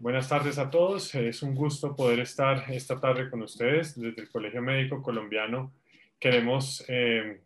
[0.00, 1.14] buenas tardes a todos.
[1.14, 5.72] Es un gusto poder estar esta tarde con ustedes desde el Colegio Médico Colombiano.
[6.18, 7.40] Queremos eh,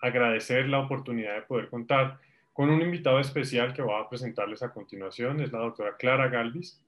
[0.00, 2.18] agradecer la oportunidad de poder contar
[2.52, 5.40] con un invitado especial que voy a presentarles a continuación.
[5.40, 6.80] Es la doctora Clara Galvis.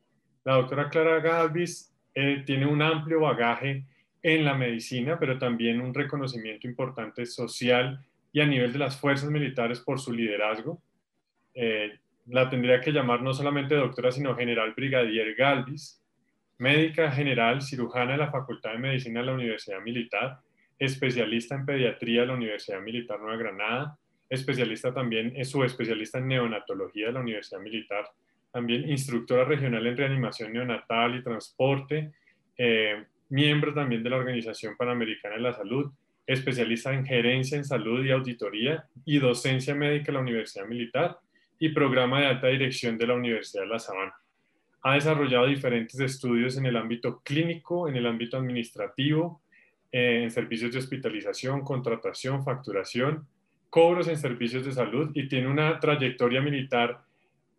[0.45, 3.85] La doctora Clara Galvis eh, tiene un amplio bagaje
[4.23, 9.31] en la medicina, pero también un reconocimiento importante social y a nivel de las fuerzas
[9.31, 10.81] militares por su liderazgo.
[11.55, 16.03] Eh, la tendría que llamar no solamente doctora, sino general brigadier Galvis,
[16.59, 20.39] médica general, cirujana de la Facultad de Medicina de la Universidad Militar,
[20.79, 26.29] especialista en pediatría de la Universidad Militar Nueva Granada, especialista también, es su especialista en
[26.29, 28.05] neonatología de la Universidad Militar,
[28.53, 32.13] también instructora regional en reanimación neonatal y transporte,
[32.57, 35.91] eh, miembro también de la Organización Panamericana de la Salud,
[36.27, 41.19] especialista en gerencia en salud y auditoría y docencia médica de la Universidad Militar
[41.63, 44.13] y programa de alta dirección de la Universidad de La Sabana.
[44.83, 49.41] Ha desarrollado diferentes estudios en el ámbito clínico, en el ámbito administrativo,
[49.93, 53.29] eh, en servicios de hospitalización, contratación, facturación,
[53.71, 57.05] cobros en servicios de salud y tiene una trayectoria militar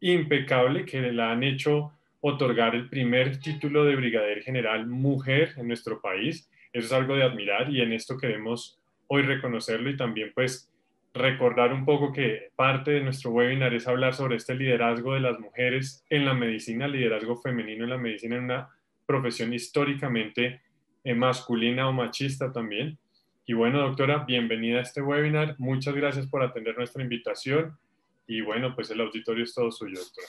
[0.01, 6.01] impecable que le han hecho otorgar el primer título de brigadier general mujer en nuestro
[6.01, 6.49] país.
[6.73, 8.77] Eso es algo de admirar y en esto queremos
[9.07, 10.69] hoy reconocerlo y también pues
[11.13, 15.39] recordar un poco que parte de nuestro webinar es hablar sobre este liderazgo de las
[15.39, 18.69] mujeres en la medicina, liderazgo femenino en la medicina, en una
[19.05, 20.61] profesión históricamente
[21.03, 22.97] eh, masculina o machista también.
[23.45, 25.55] Y bueno, doctora, bienvenida a este webinar.
[25.59, 27.77] Muchas gracias por atender nuestra invitación.
[28.25, 30.27] Y bueno, pues el auditorio es todo suyo, doctora.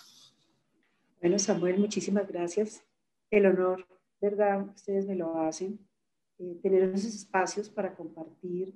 [1.21, 2.85] Bueno, Samuel, muchísimas gracias.
[3.31, 3.87] El honor,
[4.21, 4.69] ¿verdad?
[4.75, 5.79] Ustedes me lo hacen.
[6.41, 8.75] Eh, tener esos espacios para compartir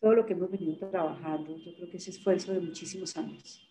[0.00, 1.56] todo lo que hemos venido trabajando.
[1.58, 3.68] Yo creo que ese esfuerzo de muchísimos años,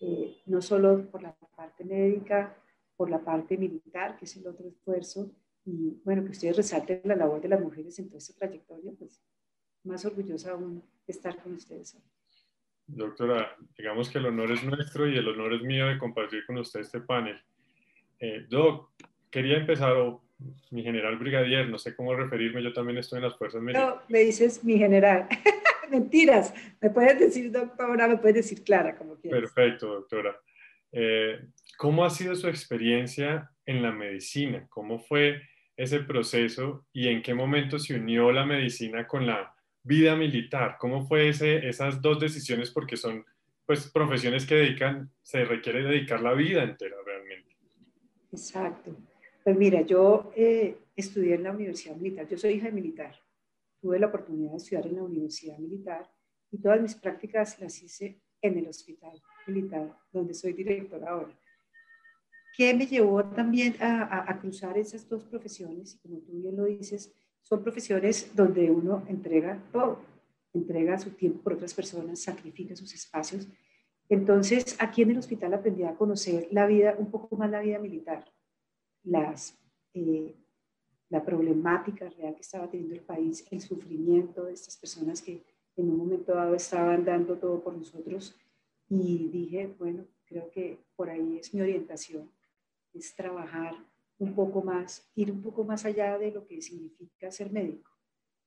[0.00, 2.56] eh, no solo por la parte médica,
[2.96, 5.30] por la parte militar, que es el otro esfuerzo,
[5.64, 9.22] y bueno, que ustedes resalten la labor de las mujeres en toda esta trayectoria, pues
[9.84, 11.96] más orgullosa aún de estar con ustedes
[12.86, 16.58] Doctora, digamos que el honor es nuestro y el honor es mío de compartir con
[16.58, 17.40] usted este panel.
[18.20, 18.90] Eh, doc,
[19.30, 20.22] quería empezar, o
[20.70, 23.94] mi general brigadier, no sé cómo referirme, yo también estoy en las fuerzas militares.
[23.96, 25.28] No, me dices mi general.
[25.90, 29.40] Mentiras, me puedes decir doctora, me puedes decir Clara, como quieras.
[29.40, 30.40] Perfecto, doctora.
[30.92, 31.40] Eh,
[31.76, 34.66] ¿Cómo ha sido su experiencia en la medicina?
[34.68, 35.42] ¿Cómo fue
[35.76, 40.76] ese proceso y en qué momento se unió la medicina con la vida militar?
[40.78, 42.70] ¿Cómo fue ese, esas dos decisiones?
[42.70, 43.24] Porque son
[43.66, 47.56] pues profesiones que dedican, se requiere dedicar la vida entera realmente.
[48.30, 48.96] Exacto.
[49.42, 53.14] Pues mira, yo eh, estudié en la Universidad Militar, yo soy hija de militar,
[53.84, 56.10] tuve la oportunidad de estudiar en la Universidad Militar
[56.50, 61.38] y todas mis prácticas las hice en el Hospital Militar, donde soy directora ahora.
[62.56, 65.96] ¿Qué me llevó también a, a cruzar esas dos profesiones?
[65.96, 67.12] Y como tú bien lo dices,
[67.42, 70.00] son profesiones donde uno entrega todo,
[70.54, 73.46] entrega su tiempo por otras personas, sacrifica sus espacios.
[74.08, 77.78] Entonces, aquí en el hospital aprendí a conocer la vida, un poco más la vida
[77.78, 78.24] militar,
[79.02, 79.58] las,
[79.92, 80.34] eh,
[81.10, 85.42] la problemática real que estaba teniendo el país, el sufrimiento de estas personas que
[85.76, 88.36] en un momento dado estaban dando todo por nosotros
[88.88, 92.30] y dije, bueno, creo que por ahí es mi orientación,
[92.92, 93.74] es trabajar
[94.18, 97.90] un poco más, ir un poco más allá de lo que significa ser médico,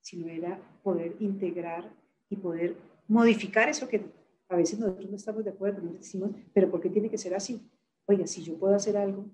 [0.02, 1.92] sino era poder integrar
[2.30, 4.02] y poder modificar eso que
[4.50, 7.36] a veces nosotros no estamos de acuerdo, nos decimos, pero ¿por qué tiene que ser
[7.36, 7.70] así?
[8.06, 9.26] Oiga, si yo puedo hacer algo,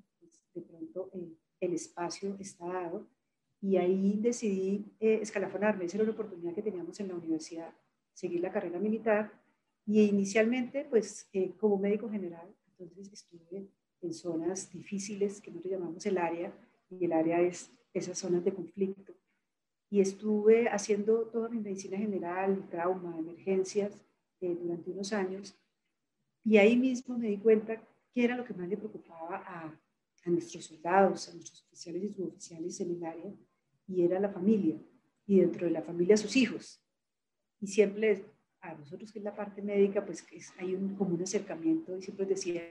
[0.56, 1.35] de pronto eh,
[1.66, 3.06] el espacio está dado.
[3.62, 5.85] Y ahí decidí eh, escalafonarme.
[5.85, 7.74] Esa era una oportunidad que teníamos en la universidad,
[8.13, 9.31] seguir la carrera militar.
[9.85, 12.47] Y inicialmente, pues eh, como médico general,
[12.78, 13.68] entonces estuve
[14.01, 16.53] en zonas difíciles que nosotros llamamos el área,
[16.90, 19.13] y el área es esas zonas de conflicto.
[19.90, 23.97] Y estuve haciendo toda mi medicina general, trauma, emergencias,
[24.51, 25.56] durante unos años.
[26.44, 27.78] Y ahí mismo me di cuenta
[28.13, 29.74] que era lo que más le preocupaba a,
[30.25, 33.33] a nuestros soldados, a nuestros oficiales y suboficiales en el área,
[33.88, 34.77] y era la familia,
[35.25, 36.81] y dentro de la familia sus hijos.
[37.59, 38.25] Y siempre
[38.62, 40.25] a nosotros que es la parte médica, pues
[40.57, 42.63] hay un, como un acercamiento y siempre decían,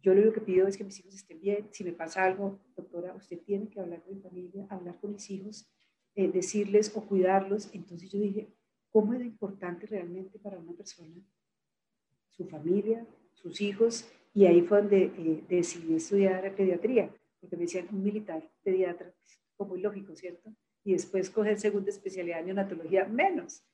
[0.00, 3.14] yo lo que pido es que mis hijos estén bien, si me pasa algo, doctora,
[3.14, 5.70] usted tiene que hablar con mi familia, hablar con mis hijos,
[6.14, 7.68] eh, decirles o cuidarlos.
[7.74, 8.48] Entonces yo dije,
[8.90, 11.14] ¿cómo es importante realmente para una persona
[12.30, 13.04] su familia,
[13.34, 14.08] sus hijos
[14.38, 19.12] y ahí fue donde eh, decidí estudiar pediatría, porque me decían un militar pediatra,
[19.56, 20.54] como muy lógico, ¿cierto?
[20.84, 23.64] Y después coger segunda especialidad en neonatología, menos.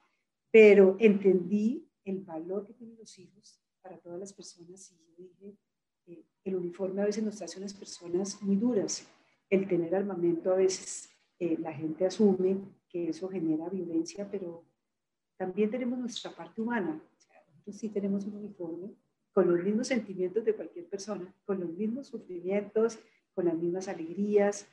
[0.51, 5.59] Pero entendí el valor que tienen los hijos para todas las personas y yo dije,
[6.07, 9.07] Eh, el uniforme a veces nos hace unas personas muy duras.
[9.51, 12.57] El tener armamento a veces eh, la gente asume
[12.89, 14.65] que eso genera violencia, pero
[15.37, 17.03] también tenemos nuestra parte humana.
[17.49, 18.95] nosotros sí tenemos un uniforme
[19.35, 23.01] con los mismos sentimientos de cualquier persona, con los mismos sufrimientos,
[23.35, 24.67] con las mismas alegrías.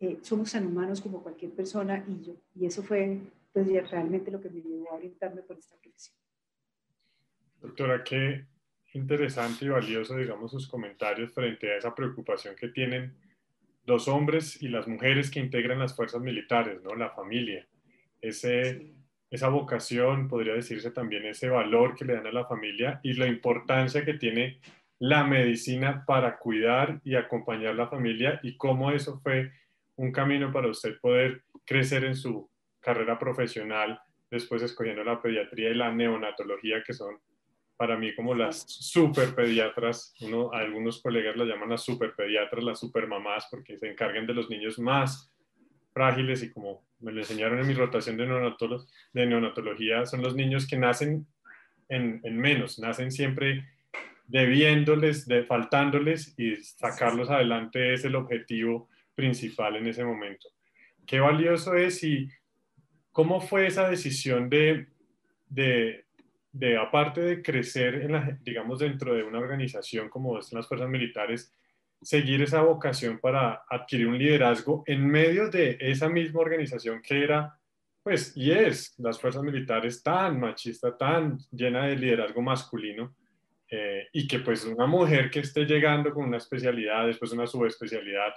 [0.00, 2.34] Eh, somos tan humanos como cualquier persona y yo.
[2.54, 3.18] Y eso fue
[3.52, 6.16] pues, realmente lo que me llevó a orientarme por esta profesión.
[7.60, 8.46] Doctora, qué
[8.94, 13.14] interesante y valioso, digamos, sus comentarios frente a esa preocupación que tienen
[13.84, 16.94] los hombres y las mujeres que integran las fuerzas militares, ¿no?
[16.94, 17.66] La familia.
[18.22, 18.94] Ese,
[19.30, 23.26] Esa vocación, podría decirse también ese valor que le dan a la familia y la
[23.26, 24.60] importancia que tiene
[24.98, 29.50] la medicina para cuidar y acompañar la familia y cómo eso fue
[29.96, 32.50] un camino para usted poder crecer en su
[32.80, 34.00] carrera profesional,
[34.30, 37.18] después escogiendo la pediatría y la neonatología, que son
[37.76, 42.78] para mí como las super pediatras, uno, algunos colegas la llaman las super pediatras, las
[42.78, 45.32] super mamás, porque se encargan de los niños más
[45.94, 50.66] frágiles y como me lo enseñaron en mi rotación de, de neonatología, son los niños
[50.66, 51.26] que nacen
[51.88, 53.64] en, en menos, nacen siempre
[54.26, 60.48] debiéndoles, de, faltándoles y sacarlos adelante es el objetivo principal en ese momento.
[61.06, 62.28] Qué valioso es y
[63.10, 64.86] cómo fue esa decisión de,
[65.48, 66.04] de
[66.52, 70.88] de, aparte de crecer, en la, digamos, dentro de una organización como es las fuerzas
[70.88, 71.52] militares,
[72.02, 77.58] seguir esa vocación para adquirir un liderazgo en medio de esa misma organización que era,
[78.02, 83.14] pues, y es las fuerzas militares tan machista, tan llena de liderazgo masculino,
[83.70, 88.32] eh, y que pues una mujer que esté llegando con una especialidad, después una subespecialidad,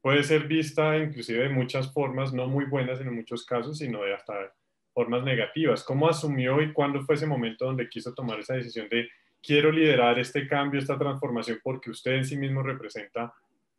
[0.00, 4.14] puede ser vista inclusive de muchas formas, no muy buenas en muchos casos, sino de
[4.14, 4.54] hasta
[4.94, 5.82] formas negativas.
[5.82, 9.08] ¿Cómo asumió y cuándo fue ese momento donde quiso tomar esa decisión de
[9.42, 13.32] quiero liderar este cambio, esta transformación, porque usted en sí mismo representa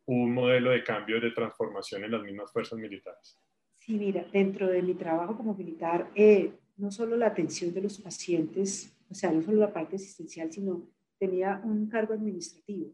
[0.06, 3.38] un modelo de cambio, de transformación en las mismas fuerzas militares?
[3.78, 7.98] Sí, mira, dentro de mi trabajo como militar, eh, no solo la atención de los
[7.98, 10.82] pacientes, o sea, no solo la parte asistencial, sino
[11.18, 12.92] tenía un cargo administrativo.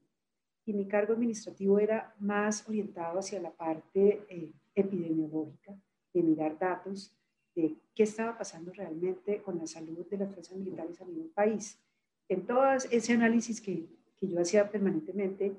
[0.64, 5.74] Y mi cargo administrativo era más orientado hacia la parte eh, epidemiológica,
[6.12, 7.16] de mirar datos,
[7.54, 11.80] de qué estaba pasando realmente con la salud de las fuerzas militares a nivel país.
[12.28, 13.86] En todo ese análisis que,
[14.16, 15.54] que yo hacía permanentemente,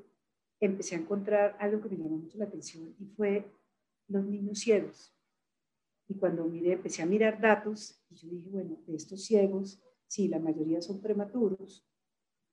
[0.59, 3.45] empecé a encontrar algo que me llamó mucho la atención y fue
[4.07, 5.13] los niños ciegos.
[6.07, 10.27] Y cuando miré, empecé a mirar datos y yo dije, bueno, de estos ciegos, sí,
[10.27, 11.85] la mayoría son prematuros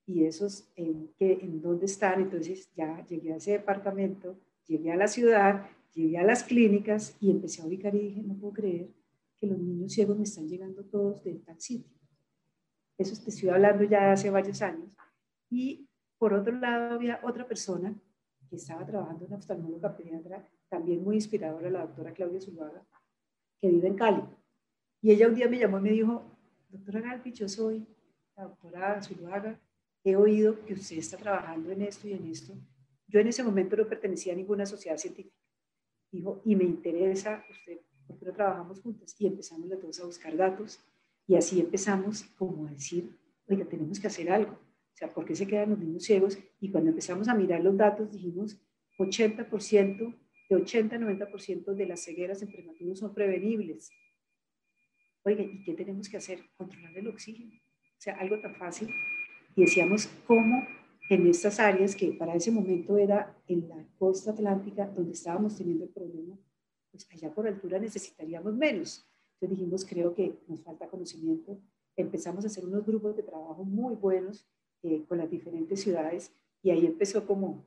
[0.06, 2.20] y esos en, qué, en dónde están.
[2.20, 7.30] Entonces ya llegué a ese departamento, llegué a la ciudad, llegué a las clínicas y
[7.30, 8.88] empecé a ubicar y dije, no puedo creer
[9.46, 11.92] los niños ciegos me están llegando todos de tal sitio.
[12.98, 14.88] Eso te estoy hablando ya hace varios años.
[15.50, 15.88] Y
[16.18, 17.94] por otro lado había otra persona
[18.48, 22.84] que estaba trabajando en oftalmóloga pediatra, también muy inspiradora, la doctora Claudia Zuluaga,
[23.60, 24.22] que vive en Cali.
[25.02, 26.22] Y ella un día me llamó y me dijo,
[26.68, 27.86] doctora Galpi, yo soy
[28.36, 29.58] la doctora Zuluaga,
[30.04, 32.54] he oído que usted está trabajando en esto y en esto.
[33.08, 35.36] Yo en ese momento no pertenecía a ninguna sociedad científica.
[36.10, 39.14] Dijo, y me interesa, usted porque no trabajamos juntas?
[39.18, 40.80] Y empezamos las dos a buscar datos
[41.26, 43.16] y así empezamos como a decir,
[43.48, 44.52] oiga, tenemos que hacer algo.
[44.52, 46.38] O sea, ¿por qué se quedan los niños ciegos?
[46.60, 48.60] Y cuando empezamos a mirar los datos dijimos,
[48.98, 50.14] 80%,
[50.50, 53.90] de 80 a 90% de las cegueras en prematuros son prevenibles.
[55.22, 56.40] Oiga, ¿y qué tenemos que hacer?
[56.56, 57.54] Controlar el oxígeno.
[57.54, 58.90] O sea, algo tan fácil.
[59.56, 60.66] Y decíamos, ¿cómo
[61.10, 65.84] en estas áreas que para ese momento era en la costa atlántica donde estábamos teniendo
[65.84, 66.38] el problema,
[66.90, 69.06] pues allá por altura necesitaríamos menos.
[69.44, 71.58] Entonces dijimos, creo que nos falta conocimiento.
[71.96, 74.46] Empezamos a hacer unos grupos de trabajo muy buenos
[74.82, 76.32] eh, con las diferentes ciudades
[76.62, 77.64] y ahí empezó como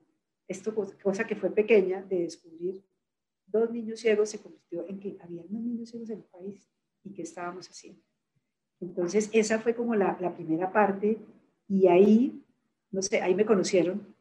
[0.48, 2.84] esto, cosa que fue pequeña, de descubrir
[3.46, 6.68] dos niños ciegos, se convirtió en que había unos niños ciegos en el país
[7.04, 8.02] y qué estábamos haciendo.
[8.80, 11.20] Entonces, esa fue como la, la primera parte
[11.68, 12.44] y ahí,
[12.92, 14.16] no sé, ahí me conocieron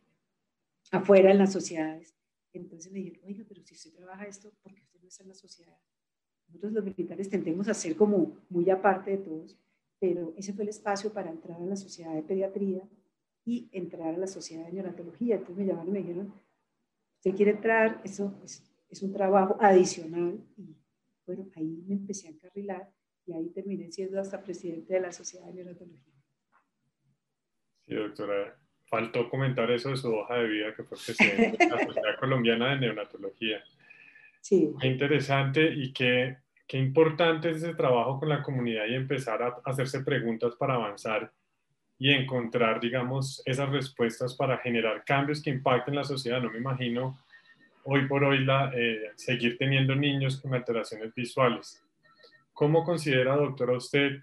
[0.90, 2.14] afuera en las sociedades.
[2.52, 4.86] Entonces me dijeron, oiga, pero si usted trabaja esto, ¿por qué
[5.20, 5.78] en la sociedad.
[6.48, 9.56] Nosotros los militares tendemos a ser como muy aparte de todos,
[9.98, 12.82] pero ese fue el espacio para entrar a la sociedad de pediatría
[13.44, 15.36] y entrar a la sociedad de neonatología.
[15.36, 16.34] Entonces me llamaron y me dijeron,
[17.16, 18.62] usted quiere entrar, eso es,
[19.02, 20.40] un trabajo adicional.
[20.56, 20.76] Y
[21.26, 22.90] bueno, ahí me empecé a encarrilar
[23.26, 26.14] y ahí terminé siendo hasta presidente de la sociedad de neonatología.
[27.86, 28.58] Sí, doctora.
[28.88, 32.70] Faltó comentar eso de su hoja de vida, que fue presidente de la Sociedad Colombiana
[32.70, 33.62] de Neonatología.
[34.48, 34.72] Sí.
[34.80, 36.36] Qué interesante y qué,
[36.68, 41.32] qué importante es ese trabajo con la comunidad y empezar a hacerse preguntas para avanzar
[41.98, 46.40] y encontrar, digamos, esas respuestas para generar cambios que impacten la sociedad.
[46.40, 47.18] No me imagino
[47.82, 51.82] hoy por hoy la, eh, seguir teniendo niños con alteraciones visuales.
[52.52, 54.20] ¿Cómo considera, doctora, usted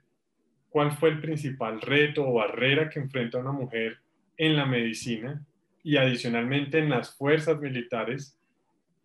[0.69, 3.97] cuál fue el principal reto o barrera que enfrenta una mujer
[4.37, 5.45] en la medicina
[5.83, 8.39] y adicionalmente en las fuerzas militares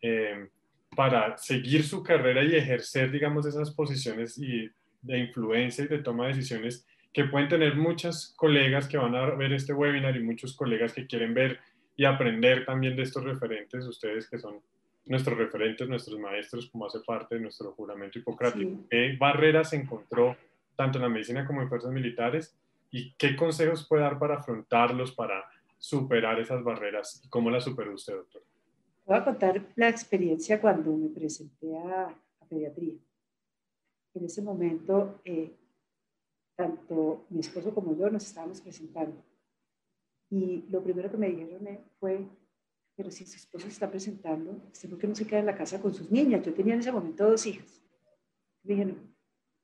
[0.01, 0.49] eh,
[0.95, 4.71] para seguir su carrera y ejercer, digamos, esas posiciones y
[5.03, 9.31] de influencia y de toma de decisiones que pueden tener muchas colegas que van a
[9.31, 11.59] ver este webinar y muchos colegas que quieren ver
[11.97, 14.61] y aprender también de estos referentes, ustedes que son
[15.07, 18.87] nuestros referentes, nuestros maestros, como hace parte de nuestro juramento hipocrático.
[18.91, 20.37] ¿Qué barreras encontró
[20.77, 22.57] tanto en la medicina como en fuerzas militares
[22.91, 25.45] y qué consejos puede dar para afrontarlos, para
[25.79, 28.43] superar esas barreras y cómo las superó usted, doctor.
[29.09, 32.15] Voy a contar la experiencia cuando me presenté a,
[32.47, 32.93] pediatría.
[34.13, 35.51] En ese momento, eh,
[36.55, 39.17] tanto mi esposo como yo nos estábamos presentando.
[40.29, 42.21] Y lo primero que me dijeron eh, fue,
[42.97, 45.57] pero si su esposo se está presentando, ¿usted por qué no se queda en la
[45.57, 46.45] casa con sus niñas?
[46.45, 47.81] Yo tenía en ese momento dos hijas.
[48.63, 49.15] Me dijeron,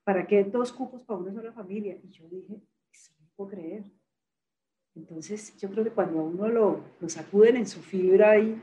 [0.05, 1.99] ¿para qué dos cupos para una sola familia?
[2.03, 3.85] Y yo dije, eso no puedo creer.
[4.95, 8.59] Entonces, yo creo que cuando a uno lo, lo sacuden en su fibra ahí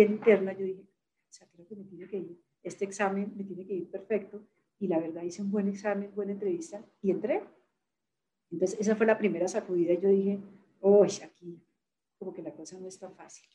[0.00, 3.44] en interna, yo dije, o sea, creo que me tiene que ir, este examen me
[3.44, 4.42] tiene que ir perfecto.
[4.80, 7.42] Y la verdad hice un buen examen, buena entrevista y entré.
[8.50, 10.38] Entonces, esa fue la primera sacudida y yo dije,
[10.80, 11.60] oh, aquí
[12.18, 13.48] como que la cosa no es tan fácil.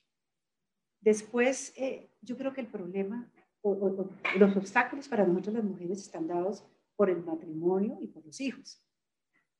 [1.02, 3.32] Después, eh, yo creo que el problema
[3.62, 6.66] o, o, los obstáculos para nosotros las mujeres están dados
[6.96, 8.84] por el matrimonio y por los hijos.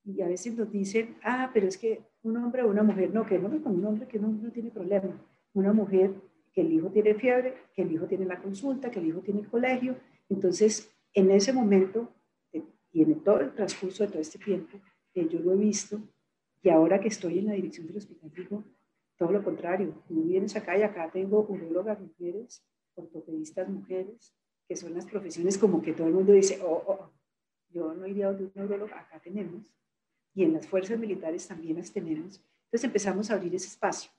[0.04, 3.26] Y a veces nos dicen, ah, pero es que un hombre o una mujer, no,
[3.26, 5.20] que no con un hombre que no, no tiene problema.
[5.54, 6.14] Una mujer
[6.54, 9.42] que el hijo tiene fiebre, que el hijo tiene la consulta, que el hijo tiene
[9.42, 9.98] el colegio.
[10.30, 12.14] Entonces, en ese momento
[12.52, 14.80] eh, y en todo el transcurso de todo este tiempo,
[15.14, 16.00] que yo lo he visto,
[16.62, 18.64] y ahora que estoy en la dirección del hospital, digo
[19.18, 19.94] todo lo contrario.
[20.08, 22.64] Tú vienes acá y acá tengo urologas mujeres,
[22.96, 24.34] ortopedistas mujeres,
[24.68, 27.12] que son las profesiones como que todo el mundo dice, oh, oh, oh
[27.72, 29.64] yo no iría a un neurólogo, acá tenemos,
[30.34, 32.42] y en las fuerzas militares también las tenemos.
[32.66, 34.12] Entonces empezamos a abrir ese espacio.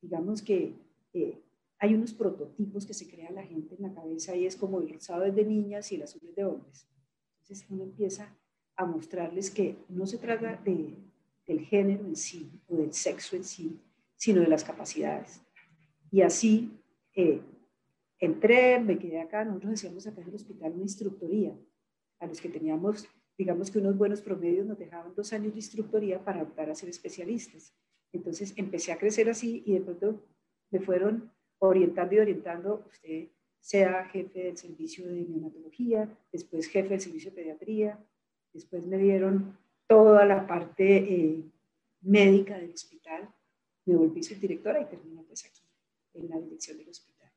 [0.00, 0.74] Digamos que
[1.12, 1.42] eh,
[1.84, 4.88] hay unos prototipos que se crea la gente en la cabeza y es como el
[4.88, 6.88] rosado es de niñas y el azul es de hombres.
[7.42, 8.34] Entonces uno empieza
[8.74, 10.96] a mostrarles que no se trata de,
[11.46, 13.78] del género en sí o del sexo en sí,
[14.16, 15.42] sino de las capacidades.
[16.10, 16.72] Y así
[17.14, 17.42] eh,
[18.18, 21.54] entré, me quedé acá, nosotros decíamos acá en el hospital una instructoría,
[22.18, 26.24] a los que teníamos, digamos que unos buenos promedios, nos dejaban dos años de instructoría
[26.24, 27.74] para optar a ser especialistas.
[28.10, 30.24] Entonces empecé a crecer así y de pronto
[30.70, 31.33] me fueron
[31.68, 33.28] orientando y orientando, usted
[33.60, 37.98] sea jefe del servicio de neonatología, después jefe del servicio de pediatría,
[38.52, 39.56] después me dieron
[39.86, 41.42] toda la parte eh,
[42.02, 43.28] médica del hospital,
[43.86, 45.62] me volví subdirectora y terminé pues aquí,
[46.14, 47.30] en la dirección del hospital.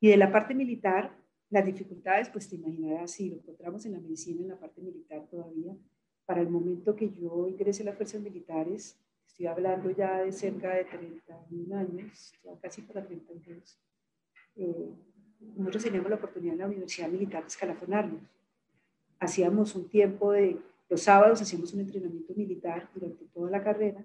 [0.00, 1.16] Y de la parte militar,
[1.50, 5.26] las dificultades, pues te imaginarás, si lo encontramos en la medicina, en la parte militar
[5.30, 5.76] todavía,
[6.26, 8.98] para el momento que yo ingresé a las fuerzas militares,
[9.38, 13.78] estoy hablando ya de cerca de 31 años, ya casi para 32,
[14.56, 14.90] eh,
[15.56, 18.20] nosotros teníamos la oportunidad en la Universidad Militar de escalafonarnos.
[19.20, 24.04] Hacíamos un tiempo de, los sábados hacíamos un entrenamiento militar durante toda la carrera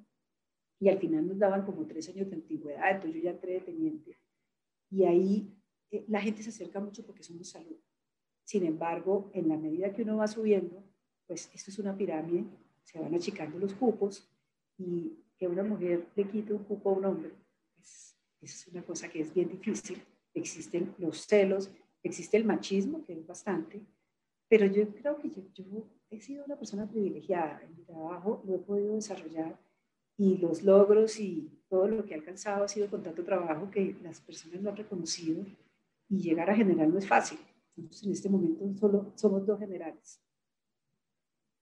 [0.80, 3.62] y al final nos daban como tres años de antigüedad, entonces yo ya entré de
[3.62, 4.20] teniente.
[4.92, 5.52] Y ahí
[5.90, 7.78] eh, la gente se acerca mucho porque somos salud.
[8.44, 10.84] Sin embargo, en la medida que uno va subiendo,
[11.26, 12.46] pues esto es una pirámide,
[12.84, 14.30] se van achicando los cupos
[14.78, 17.32] y que una mujer le quite un cupo a un hombre,
[18.40, 20.02] es una cosa que es bien difícil.
[20.34, 21.70] Existen los celos,
[22.02, 23.82] existe el machismo, que es bastante,
[24.48, 27.62] pero yo creo que yo, yo he sido una persona privilegiada.
[27.62, 29.60] En mi trabajo lo he podido desarrollar
[30.18, 33.98] y los logros y todo lo que he alcanzado ha sido con tanto trabajo que
[34.02, 35.46] las personas lo han reconocido
[36.08, 37.40] y llegar a general no es fácil.
[37.76, 40.22] Entonces, en este momento solo somos dos generales.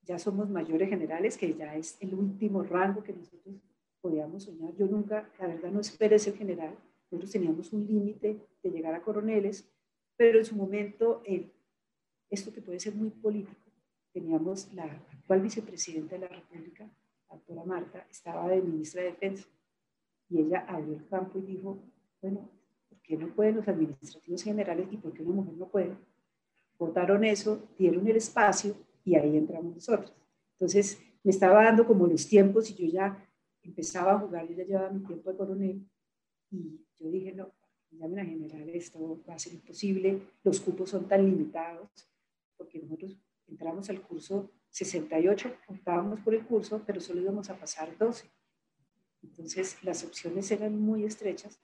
[0.02, 3.56] Ya somos mayores generales, que ya es el último rango que nosotros
[4.02, 4.74] podíamos soñar.
[4.76, 6.76] Yo nunca, la verdad, no esperé ser general.
[7.10, 9.72] Nosotros teníamos un límite de llegar a coroneles,
[10.16, 11.22] pero en su momento,
[12.28, 13.60] esto que puede ser muy político,
[14.12, 16.84] teníamos la actual vicepresidenta de la República,
[17.30, 19.48] la doctora Marta, estaba de ministra de Defensa,
[20.28, 21.78] y ella abrió el campo y dijo,
[22.20, 22.48] bueno,
[23.02, 25.96] qué no pueden los administrativos generales y por qué una mujer no puede?
[26.78, 30.12] Votaron eso, dieron el espacio y ahí entramos nosotros.
[30.52, 33.28] Entonces, me estaba dando como los tiempos y yo ya
[33.62, 35.88] empezaba a jugar, yo ya llevaba mi tiempo de coronel
[36.50, 37.52] y yo dije, no,
[37.90, 41.90] llamen a general, esto va a ser imposible, los cupos son tan limitados,
[42.56, 47.96] porque nosotros entramos al curso 68, optábamos por el curso, pero solo íbamos a pasar
[47.98, 48.26] 12
[49.22, 51.60] Entonces las opciones eran muy estrechas,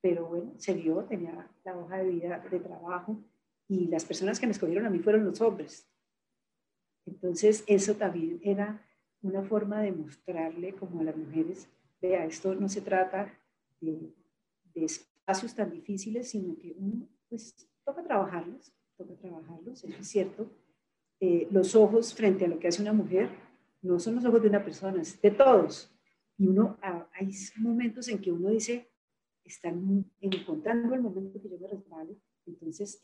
[0.00, 3.18] pero bueno, se dio, tenía la hoja de vida de trabajo
[3.68, 5.88] y las personas que me escogieron a mí fueron los hombres.
[7.06, 8.84] Entonces eso también era
[9.22, 11.68] una forma de mostrarle como a las mujeres,
[12.00, 13.32] vea, esto no se trata
[13.80, 14.12] de,
[14.74, 20.50] espacios tan difíciles, sino que uno, pues, toca trabajarlos, toca trabajarlos, eso es cierto.
[21.20, 23.30] Eh, los ojos frente a lo que hace una mujer
[23.80, 25.94] no son los ojos de una persona, es de todos.
[26.36, 26.78] Y uno,
[27.12, 28.88] hay momentos en que uno dice,
[29.44, 33.00] están encontrando el momento que yo me resbalo, entonces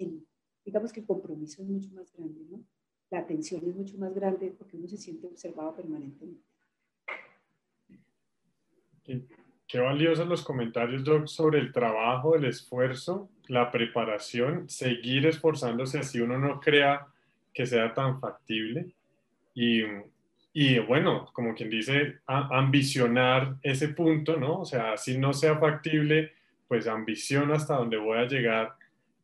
[0.64, 2.64] digamos que el compromiso es mucho más grande, ¿no?
[3.10, 6.42] La atención es mucho más grande porque uno se siente observado permanentemente.
[9.66, 16.20] Qué, valiosos los comentarios, Doc, sobre el trabajo, el esfuerzo, la preparación, seguir esforzándose así
[16.20, 17.06] uno no crea
[17.54, 18.92] que sea tan factible.
[19.54, 19.82] Y,
[20.52, 24.60] y bueno, como quien dice, ambicionar ese punto, ¿no?
[24.60, 26.32] O sea, si no sea factible,
[26.66, 28.74] pues ambición hasta donde voy a llegar,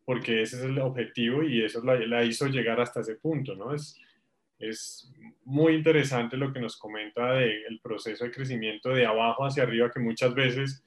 [0.04, 3.74] porque ese es el objetivo y eso la, la hizo llegar hasta ese punto, ¿no?
[3.74, 3.98] Es,
[4.58, 5.12] es
[5.44, 10.00] muy interesante lo que nos comenta del proceso de crecimiento de abajo hacia arriba, que
[10.00, 10.84] muchas veces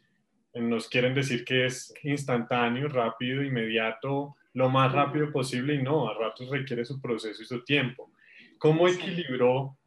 [0.54, 6.18] nos quieren decir que es instantáneo, rápido, inmediato, lo más rápido posible y no, a
[6.18, 8.12] ratos requiere su proceso y su tiempo.
[8.58, 9.78] ¿Cómo equilibró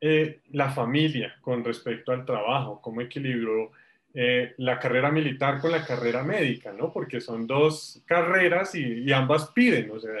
[0.00, 2.80] eh, la familia con respecto al trabajo?
[2.82, 3.72] ¿Cómo equilibró
[4.14, 6.72] eh, la carrera militar con la carrera médica?
[6.72, 6.92] ¿no?
[6.92, 10.12] Porque son dos carreras y, y ambas piden, o sea,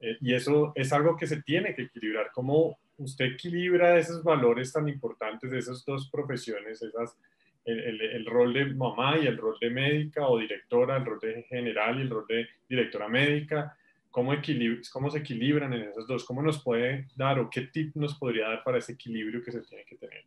[0.00, 2.30] eh, y eso es algo que se tiene que equilibrar.
[2.32, 7.16] ¿Cómo usted equilibra esos valores tan importantes de esas dos profesiones, esas,
[7.64, 11.42] el, el, rol de mamá y el rol de médica o directora, el rol de
[11.44, 13.76] general y el rol de directora médica?
[14.10, 14.32] ¿Cómo,
[14.92, 16.24] ¿Cómo se equilibran en esos dos?
[16.24, 19.60] ¿Cómo nos puede dar o qué tip nos podría dar para ese equilibrio que se
[19.60, 20.24] tiene que tener?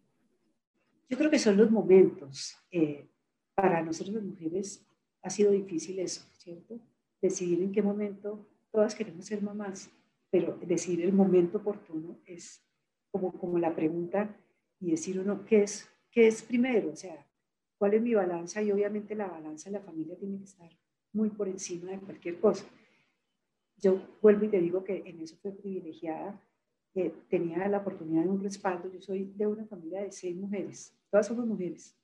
[1.09, 2.55] Yo creo que son los momentos.
[2.71, 3.07] Eh,
[3.55, 4.85] para nosotros las mujeres
[5.21, 6.79] ha sido difícil eso, ¿cierto?
[7.21, 9.91] Decidir en qué momento todas queremos ser mamás,
[10.29, 12.61] pero decir el momento oportuno es
[13.11, 14.35] como, como la pregunta
[14.79, 16.89] y decir uno, ¿qué es, ¿qué es primero?
[16.91, 17.25] O sea,
[17.77, 18.61] ¿cuál es mi balanza?
[18.61, 20.69] Y obviamente la balanza de la familia tiene que estar
[21.13, 22.65] muy por encima de cualquier cosa.
[23.77, 26.41] Yo vuelvo y te digo que en eso fue privilegiada,
[26.95, 28.91] eh, tenía la oportunidad de un respaldo.
[28.91, 31.95] Yo soy de una familia de seis mujeres, todas somos mujeres.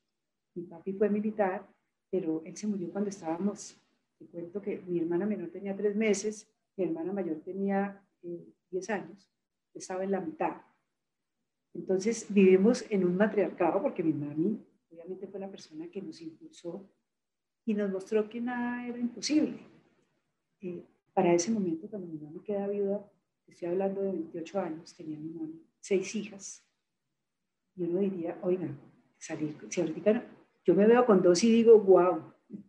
[0.55, 1.67] Mi papi fue militar,
[2.09, 3.77] pero él se murió cuando estábamos,
[4.17, 6.47] te cuento que mi hermana menor tenía tres meses
[6.79, 9.29] mi hermana mayor tenía 10 eh, años,
[9.73, 10.61] estaba en la mitad.
[11.73, 16.89] Entonces vivimos en un matriarcado porque mi mami obviamente fue la persona que nos impulsó
[17.65, 19.59] y nos mostró que nada era imposible.
[20.61, 23.05] Eh, para ese momento, cuando mi mamá queda viuda,
[23.49, 26.63] estoy hablando de 28 años, tenía mi mamá seis hijas,
[27.75, 28.67] y uno diría, oiga,
[29.17, 30.23] salir, si ahorita
[30.65, 32.21] yo me veo con dos y digo, wow,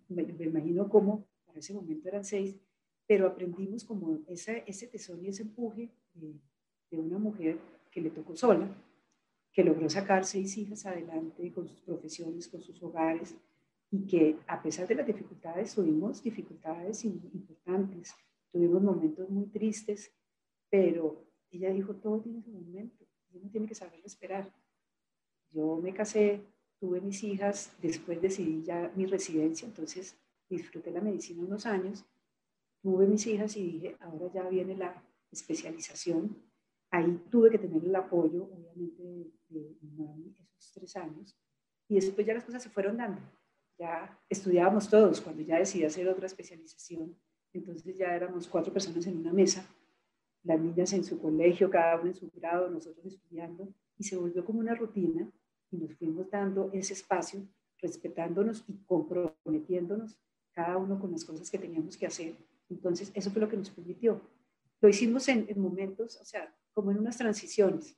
[0.09, 2.57] me, me imagino cómo para ese momento eran seis,
[3.11, 6.39] pero aprendimos como ese tesón y ese empuje de,
[6.93, 7.59] una mujer
[7.91, 8.69] que le tocó sola,
[9.53, 13.35] que logró sacar seis hijas adelante con sus profesiones, con sus hogares,
[13.91, 18.15] y que a pesar de las dificultades, tuvimos dificultades importantes,
[18.53, 20.13] tuvimos momentos muy tristes,
[20.71, 24.53] pero ella dijo, todo tiene su momento, uno tiene que saber esperar.
[25.51, 26.41] Yo me casé,
[26.79, 30.17] tuve mis hijas, después decidí ya mi residencia, entonces
[30.49, 32.05] disfruté la medicina unos años
[32.83, 36.37] tuve mis hijas y dije, ahora ya viene la especialización.
[36.91, 39.03] Ahí tuve que tener el apoyo, obviamente,
[39.49, 41.37] de, mi mami esos tres años.
[41.89, 43.21] Y después ya las cosas se fueron dando.
[43.79, 47.17] Ya estudiábamos todos cuando ya decidí hacer otra especialización.
[47.53, 49.67] Entonces ya éramos cuatro personas en una mesa,
[50.43, 53.69] las niñas en su colegio, cada una en su grado, nosotros estudiando.
[53.99, 55.31] Y se volvió como una rutina
[55.71, 57.47] y nos fuimos dando ese espacio,
[57.79, 60.19] respetándonos y comprometiéndonos
[60.53, 62.35] cada uno con las cosas que teníamos que hacer
[62.71, 64.21] entonces, eso fue lo que nos permitió.
[64.81, 67.97] Lo hicimos en, momentos, o sea, como en unas transiciones.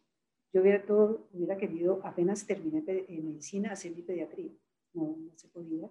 [0.53, 4.51] Yo hubiera todo, hubiera querido, apenas terminé en medicina, hacer mi pediatría.
[4.95, 5.89] No, no se podía.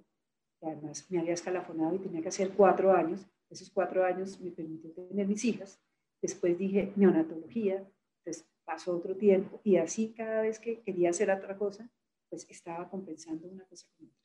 [0.61, 3.25] además, me había escalafonado y tenía que hacer cuatro años.
[3.49, 5.79] Esos cuatro años me permitió tener mis hijas.
[6.21, 7.87] Después dije neonatología,
[8.23, 11.89] pues pasó otro tiempo y así cada vez que quería hacer otra cosa,
[12.29, 14.19] pues estaba compensando una cosa con otra.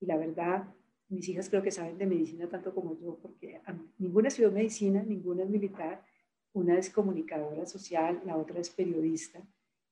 [0.00, 0.74] Y la verdad,
[1.08, 3.60] mis hijas creo que saben de medicina tanto como yo, porque
[3.98, 6.04] ninguna estudió medicina, ninguna es militar,
[6.52, 9.46] una es comunicadora social, la otra es periodista,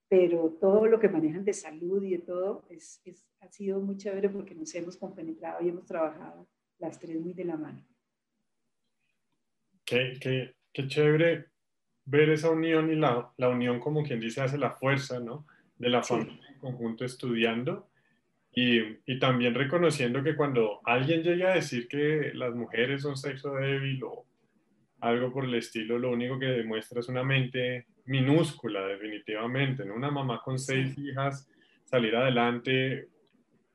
[0.08, 3.02] pero todo lo que manejan de salud y de todo es,
[3.40, 7.44] ha sido muy chévere porque nos hemos compenetrado y hemos trabajado las tres muy de
[7.44, 7.86] la mano.
[9.84, 11.46] Qué, qué, qué chévere
[12.04, 15.46] ver esa unión y la, la, unión como quien dice hace la fuerza, ¿no?
[15.78, 17.88] De la familia en conjunto estudiando
[18.52, 23.54] Y, y, también reconociendo que cuando alguien llega a decir que las mujeres son sexo
[23.54, 24.26] débil o
[25.00, 29.84] algo por el estilo, lo único que demuestra es una mente minúscula, definitivamente.
[29.84, 29.94] ¿no?
[29.94, 31.48] Una mamá con seis hijas,
[31.84, 33.08] salir adelante,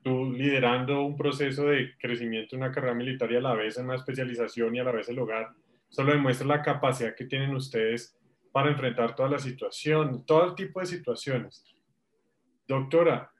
[0.02, 3.84] tú liderando un proceso de crecimiento en una carrera militar y a la vez en
[3.84, 5.50] una especialización y a la vez el hogar,
[5.90, 8.16] solo demuestra la capacidad que tienen ustedes
[8.52, 11.64] para enfrentar toda la situación, todo tipo de situaciones.
[12.66, 13.30] Doctora,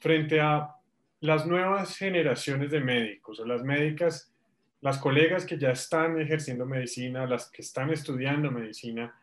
[0.00, 0.74] frente a
[1.20, 4.34] las nuevas generaciones de médicos o las médicas,
[4.80, 9.14] las colegas que ya están ejerciendo medicina, las que están estudiando medicina,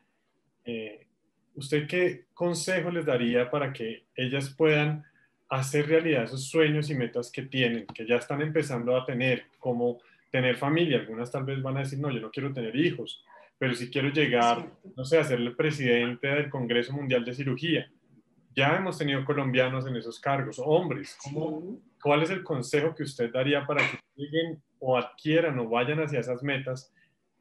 [0.66, 1.06] eh,
[1.54, 5.04] ¿usted qué consejo les daría para que ellas puedan
[5.50, 10.00] hacer realidad esos sueños y metas que tienen, que ya están empezando a tener, como
[10.32, 11.00] tener familia?
[11.00, 13.24] Algunas tal vez van a decir, no, yo no quiero tener hijos,
[13.58, 17.92] pero si quiero llegar, no sé, a ser el presidente del Congreso Mundial de Cirugía.
[18.56, 21.18] Ya hemos tenido colombianos en esos cargos, hombres.
[22.02, 26.20] ¿Cuál es el consejo que usted daría para que lleguen o adquieran o vayan hacia
[26.20, 26.92] esas metas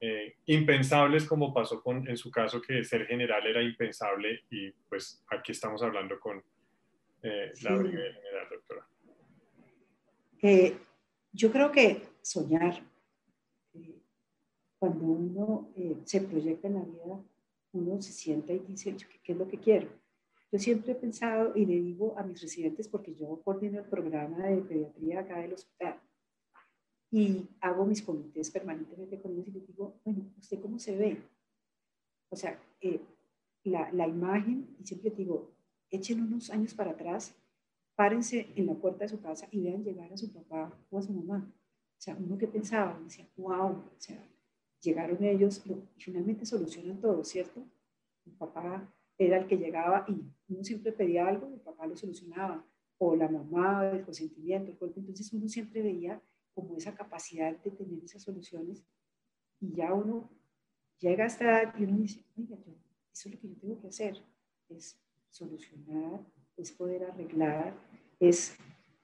[0.03, 5.23] eh, impensables como pasó con, en su caso que ser general era impensable y pues
[5.31, 6.43] aquí estamos hablando con
[7.23, 8.87] eh, la general, doctora?
[10.43, 10.77] Eh,
[11.33, 12.83] yo creo que soñar,
[14.79, 17.23] cuando uno eh, se proyecta en la vida,
[17.73, 19.89] uno se sienta y dice, ¿qué, es lo que quiero?
[20.51, 24.47] Yo siempre he pensado y le digo a mis residentes, porque yo coordino el programa
[24.47, 26.01] de pediatría acá del hospital,
[27.13, 31.21] y hago mis comités permanentemente con ellos y les digo, bueno, ¿usted cómo se ve?
[32.31, 33.01] O sea, eh,
[33.65, 35.51] la, la, imagen, y siempre digo,
[35.91, 37.35] echen unos años para atrás,
[37.97, 41.03] párense en la puerta de su casa y vean llegar a su papá o a
[41.03, 41.53] su mamá.
[42.01, 44.27] Sea, uno que pensaba, decía, wow, o sea,
[44.81, 47.63] llegaron ellos y finalmente solucionan todo, ¿cierto?
[48.25, 50.15] El papá era el que llegaba y
[50.49, 52.65] uno siempre pedía algo, el papá lo solucionaba,
[52.97, 55.01] o la mamá, el consentimiento, el cuerpo.
[55.01, 56.23] Entonces uno siempre veía
[56.55, 58.83] como esa capacidad de tener esas soluciones
[59.61, 60.31] y ya uno
[61.01, 62.73] llega hasta edad y uno dice, oiga, yo,
[63.13, 64.23] eso es lo que yo tengo que hacer,
[64.71, 66.25] es solucionar,
[66.57, 67.75] es poder arreglar,
[68.19, 68.57] es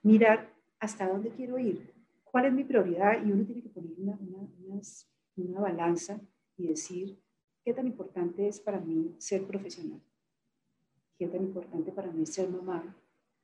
[0.03, 1.96] mirar hasta dónde quiero ir,
[2.37, 6.21] cuál es mi prioridad y uno tiene que poner una, una, unas una balanza
[6.59, 7.19] y decir
[7.65, 10.03] qué tan importante es para mí ser profesional,
[11.19, 12.95] qué tan importante para mí ser mamá,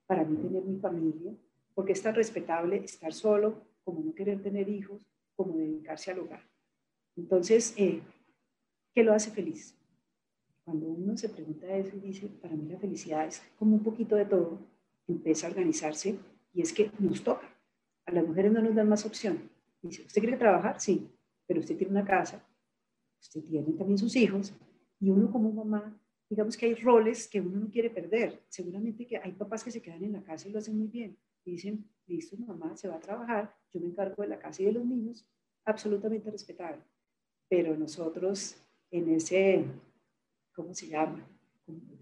[0.06, 1.34] para mí tener mi familia,
[1.74, 5.00] porque es tan respetable estar solo como no querer tener hijos,
[5.36, 6.42] como dedicarse al hogar.
[7.16, 8.02] Entonces, eh,
[8.94, 9.74] ¿qué lo hace feliz?
[10.66, 14.16] Cuando uno se pregunta eso y dice, para mí la felicidad es como un poquito
[14.16, 14.58] de todo,
[15.08, 16.18] empieza a organizarse
[16.52, 17.51] y es que nos toca.
[18.06, 19.50] A las mujeres no nos dan más opción.
[19.80, 20.80] Dice, ¿usted quiere trabajar?
[20.80, 21.08] Sí
[21.46, 22.42] pero usted tiene una casa,
[23.20, 24.54] usted tiene también sus hijos,
[24.98, 25.94] y uno como mamá,
[26.30, 28.40] digamos que hay roles que uno no quiere perder.
[28.48, 31.18] Seguramente que hay papás que se quedan en la casa y lo hacen muy bien.
[31.44, 34.72] dicen, listo, mamá se va a trabajar, yo me encargo de la casa y de
[34.72, 35.26] los niños,
[35.64, 36.80] absolutamente respetable.
[37.50, 38.56] Pero nosotros
[38.90, 39.64] en ese,
[40.54, 41.26] ¿cómo se llama?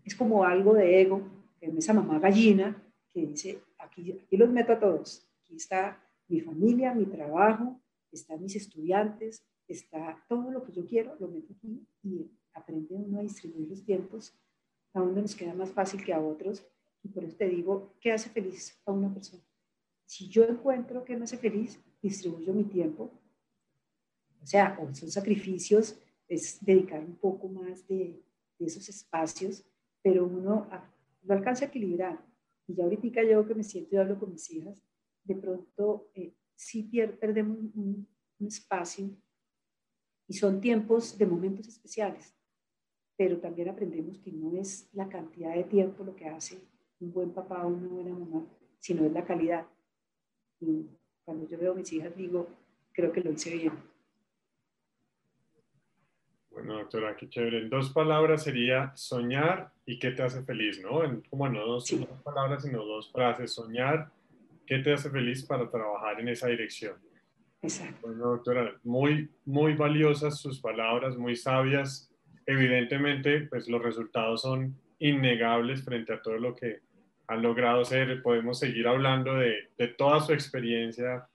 [0.04, 1.22] Es como algo de ego,
[1.60, 6.40] en esa mamá gallina que dice, aquí, aquí los meto a todos, aquí está mi
[6.40, 7.80] familia, mi trabajo,
[8.12, 13.18] están mis estudiantes, está todo lo que yo quiero, lo meto aquí y aprende uno
[13.18, 14.32] a distribuir los tiempos
[14.94, 16.66] a uno nos queda más fácil que a otros.
[17.02, 19.42] Y por eso te digo, ¿qué hace feliz a una persona?
[20.04, 23.10] Si yo encuentro que me hace feliz, distribuyo mi tiempo.
[24.42, 28.20] O sea, o son sacrificios, es dedicar un poco más de,
[28.58, 29.64] de esos espacios,
[30.02, 30.68] pero uno
[31.22, 32.18] lo alcanza a equilibrar.
[32.66, 34.82] Y ya ahorita yo que me siento y hablo con mis hijas,
[35.24, 38.08] de pronto eh, sí perdemos un,
[38.40, 39.10] espacio
[40.26, 42.34] y son tiempos de momentos especiales,
[43.14, 46.58] pero también aprendemos que no es la cantidad de tiempo lo que hace
[47.00, 48.46] un buen papá o una buena mamá,
[48.78, 49.66] sino es la calidad.
[50.58, 50.86] Y
[51.22, 52.48] cuando yo veo a mis hijas digo,
[52.92, 53.72] creo que lo hice bien.
[56.50, 57.58] Bueno, doctora, qué chévere.
[57.58, 61.04] En dos palabras sería soñar y qué te hace feliz, ¿no?
[61.04, 63.52] En, como no dos, dos palabras, sino dos frases.
[63.52, 64.10] Soñar
[64.70, 66.94] ¿Qué te hace feliz para trabajar en esa dirección?
[67.60, 68.06] Exacto.
[68.06, 72.08] Bueno, doctora, muy, muy valiosas sus palabras, muy sabias.
[72.46, 76.82] Evidentemente, pues los resultados son innegables frente a todo lo que
[77.26, 78.22] han logrado hacer.
[78.22, 81.26] Podemos seguir hablando de, de toda su experiencia,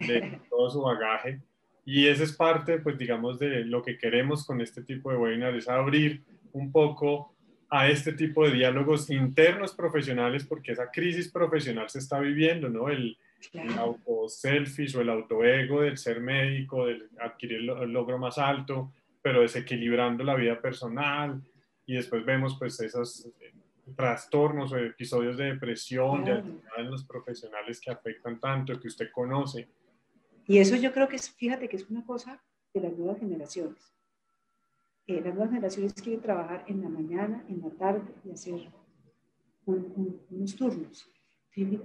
[0.00, 1.40] de todo su bagaje.
[1.84, 5.58] Y esa es parte, pues digamos, de lo que queremos con este tipo de webinars,
[5.58, 7.36] es abrir un poco
[7.70, 12.88] a este tipo de diálogos internos profesionales, porque esa crisis profesional se está viviendo, ¿no?
[12.88, 13.16] El,
[13.78, 20.22] auto-selfish o el auto-ego del ser médico, del adquirir el logro más alto, pero desequilibrando
[20.24, 21.40] la vida personal.
[21.86, 23.26] Y después vemos, pues, esas,
[23.96, 26.32] trastornos o episodios de depresión, de
[26.76, 29.68] en los profesionales que afectan tanto, que usted conoce.
[30.46, 32.42] Y eso yo creo que es, fíjate que es una cosa
[32.74, 33.94] de las nuevas generaciones.
[35.10, 38.60] Eh, las nuevas generaciones quieren trabajar en la mañana, en la tarde y hacer
[39.66, 41.10] unos turnos.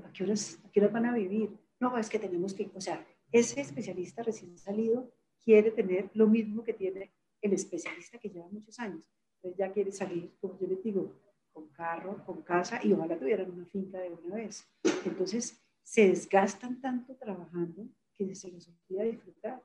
[0.03, 1.49] ¿A qué, horas, ¿A qué horas van a vivir?
[1.79, 5.11] No, es que tenemos que, o sea, ese especialista recién salido
[5.43, 9.11] quiere tener lo mismo que tiene el especialista que lleva muchos años.
[9.37, 11.11] Entonces ya quiere salir, como yo les digo,
[11.51, 14.71] con carro, con casa y ojalá tuvieran una finca de una vez.
[15.03, 19.63] Entonces se desgastan tanto trabajando que se les olvida disfrutar.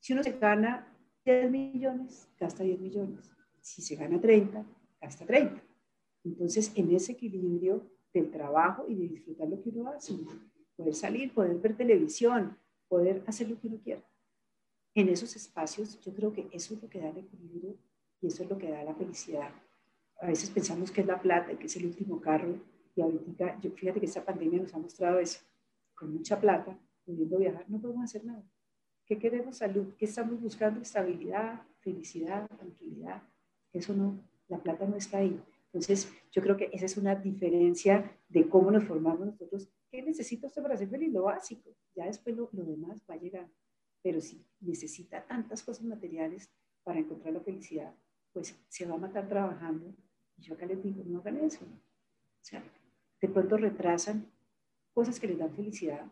[0.00, 0.94] Si uno se gana
[1.28, 3.30] 10 millones, gasta 10 millones.
[3.60, 4.64] Si se gana 30,
[5.00, 5.62] gasta 30.
[6.24, 7.82] Entonces, en ese equilibrio
[8.14, 10.14] del trabajo y de disfrutar lo que uno hace,
[10.74, 12.56] poder salir, poder ver televisión,
[12.88, 14.02] poder hacer lo que uno quiera.
[14.94, 17.76] En esos espacios, yo creo que eso es lo que da el equilibrio
[18.22, 19.50] y eso es lo que da la felicidad.
[20.20, 22.58] A veces pensamos que es la plata, que es el último carro,
[22.96, 25.40] y ahorita, yo, fíjate que esta pandemia nos ha mostrado eso,
[25.94, 28.42] con mucha plata, pudiendo viajar, no podemos hacer nada.
[29.08, 29.56] ¿Qué queremos?
[29.56, 29.94] Salud.
[29.96, 30.82] ¿Qué estamos buscando?
[30.82, 33.22] Estabilidad, felicidad, tranquilidad.
[33.72, 35.42] Eso no, la plata no está ahí.
[35.72, 39.66] Entonces, yo creo que esa es una diferencia de cómo nos formamos nosotros.
[39.90, 41.10] ¿Qué necesita usted para ser feliz?
[41.10, 41.74] Lo básico.
[41.94, 43.48] Ya después lo, lo demás va a llegar.
[44.02, 46.50] Pero si necesita tantas cosas materiales
[46.84, 47.94] para encontrar la felicidad,
[48.34, 49.94] pues se va a matar trabajando.
[50.36, 51.64] Y yo acá les digo, no hagan eso.
[51.64, 52.62] O sea,
[53.22, 54.30] de pronto retrasan
[54.92, 56.04] cosas que les dan felicidad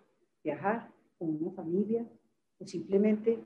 [0.42, 2.06] viajar con una familia
[2.59, 3.38] o simplemente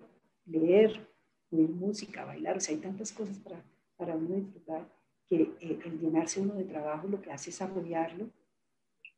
[0.47, 1.09] leer,
[1.51, 2.57] oír música, bailar.
[2.57, 3.63] O sea, hay tantas cosas para,
[3.97, 4.89] para uno disfrutar
[5.27, 8.31] que eh, el llenarse uno de trabajo lo que hace es apoyarlo,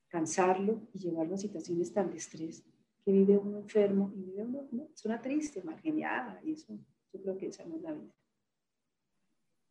[0.09, 2.65] cansarlo y llevarlo a situaciones tan de estrés
[3.05, 4.89] que vive uno enfermo y vive uno, ¿no?
[4.95, 6.73] es una triste, mal geniada, y eso
[7.13, 8.15] yo creo que esa no es la vida.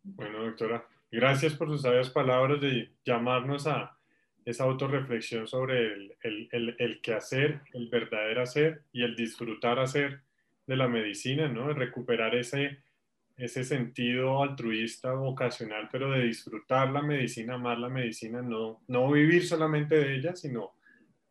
[0.03, 3.97] Bueno, doctora, gracias por sus sabias palabras de llamarnos a,
[4.45, 10.21] esa autorreflexión sobre el, el, el, el quehacer, el verdadero hacer y el disfrutar hacer
[10.65, 11.73] de la medicina, ¿no?
[11.73, 12.79] Recuperar ese,
[13.37, 19.45] ese sentido altruista, vocacional, pero de disfrutar la medicina, amar la medicina, no, no vivir
[19.45, 20.73] solamente de ella, sino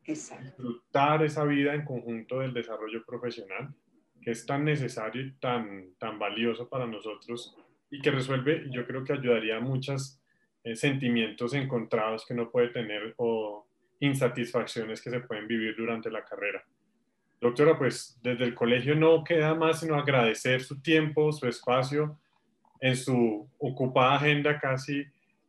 [0.04, 3.74] disfrutar esa vida en conjunto del desarrollo profesional,
[4.20, 7.56] que es tan necesario y tan, tan valioso para nosotros
[7.90, 10.19] y que resuelve, yo creo que ayudaría a muchas
[10.64, 13.66] eh, sentimientos encontrados que uno puede tener o
[14.00, 16.64] insatisfacciones que se pueden vivir durante la carrera.
[17.40, 22.18] Doctora, pues desde el colegio no queda más sino agradecer su tiempo, su espacio,
[22.80, 25.04] en su ocupada agenda casi.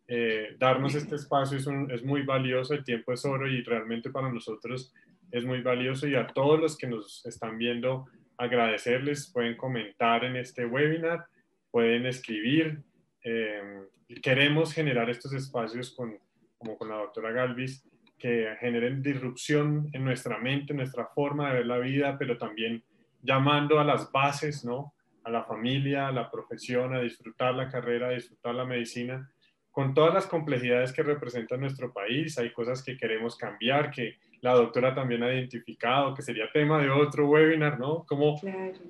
[0.08, 4.32] Eh, darnos este espacio es, es muy valioso, el tiempo es oro y realmente para
[4.32, 4.94] nosotros
[5.32, 10.36] es muy valioso y a todos los que nos están viendo agradecerles, pueden comentar en
[10.36, 11.26] este webinar,
[11.70, 12.82] pueden escribir,
[13.24, 13.84] eh,
[14.22, 16.18] queremos generar estos espacios con,
[16.58, 17.84] como con la doctora Galvis,
[18.18, 22.84] que generen disrupción en nuestra mente, en nuestra forma de ver la vida, pero también
[23.22, 24.94] llamando a las bases, ¿no?
[25.24, 29.28] A la familia, a la profesión, a disfrutar la carrera, a disfrutar la medicina,
[29.72, 32.38] con todas las complejidades que representa nuestro país.
[32.38, 36.90] Hay cosas que queremos cambiar, que la doctora también ha identificado, que sería tema de
[36.90, 38.06] otro webinar, ¿no?
[38.08, 38.40] Cómo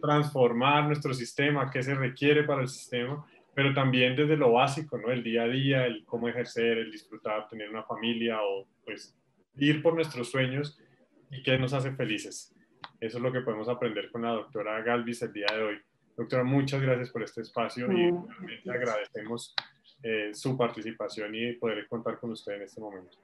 [0.02, 5.12] transformar nuestro sistema, qué se requiere para el sistema pero también desde lo básico, ¿no?
[5.12, 9.18] El día a día, el cómo ejercer, el disfrutar, tener una familia o pues
[9.58, 10.80] ir por nuestros sueños
[11.30, 12.56] y qué nos hace felices.
[13.00, 15.78] Eso es lo que podemos aprender con la doctora Galvis el día de hoy.
[16.16, 19.56] Doctora, muchas gracias por este espacio y realmente agradecemos
[20.04, 23.18] eh, su participación y poder contar con usted en este momento.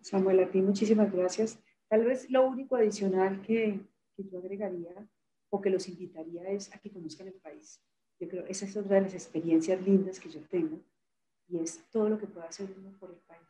[0.00, 1.58] Samuel, a ti muchísimas gracias.
[1.88, 3.80] Tal vez lo único adicional que,
[4.16, 4.94] que yo agregaría
[5.50, 7.82] o que los invitaría es a que conozcan el país
[8.20, 10.78] yo creo esa es otra de las experiencias lindas que yo tengo
[11.48, 13.40] y es todo lo que puedo hacer uno por el país.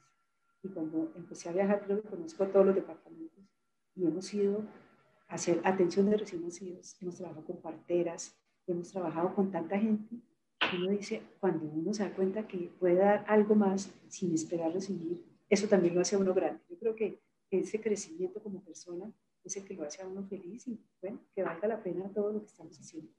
[0.63, 3.45] Y cuando empecé a viajar, creo que conozco todos los departamentos
[3.97, 4.65] y hemos ido
[5.29, 10.17] a hacer atención de recién nacidos, hemos trabajado con parteras, hemos trabajado con tanta gente.
[10.73, 15.21] Uno dice, cuando uno se da cuenta que puede dar algo más sin esperar recibir,
[15.49, 16.63] eso también lo hace a uno grande.
[16.69, 20.69] Yo creo que ese crecimiento como persona es el que lo hace a uno feliz
[20.69, 23.11] y bueno, que valga la pena todo lo que estamos haciendo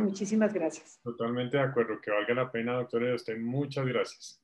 [0.00, 1.00] muchísimas gracias.
[1.02, 3.38] Totalmente de acuerdo, que valga la pena, doctora, de usted.
[3.38, 4.40] Muchas gracias.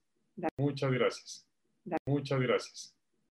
[0.57, 1.47] Muchas gracias.
[2.05, 2.94] Muchas gracias.